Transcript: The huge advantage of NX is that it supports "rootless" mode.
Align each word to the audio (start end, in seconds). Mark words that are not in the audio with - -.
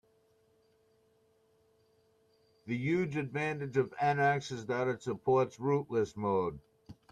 The 2.65 2.75
huge 2.75 3.17
advantage 3.17 3.77
of 3.77 3.91
NX 3.97 4.51
is 4.51 4.65
that 4.65 4.87
it 4.87 5.03
supports 5.03 5.59
"rootless" 5.59 6.17
mode. 6.17 6.57